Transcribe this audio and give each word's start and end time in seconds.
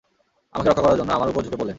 আমাকে 0.55 0.69
রক্ষা 0.69 0.83
করার 0.83 0.97
জন্য 0.97 1.11
আমার 1.11 1.29
উপর 1.29 1.41
ঝুঁকে 1.41 1.57
পড়লেন। 1.57 1.69